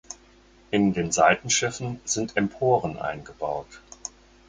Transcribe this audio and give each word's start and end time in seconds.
In 0.71 0.93
den 0.93 1.11
Seitenschiffen 1.11 2.01
sind 2.05 2.35
Emporen 2.35 2.97
eingebaut. 2.97 3.79